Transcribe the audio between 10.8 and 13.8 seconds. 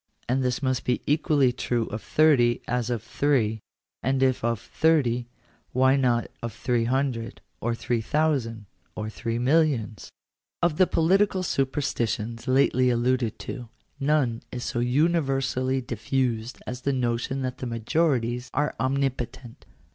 political superstitions lately alluded to,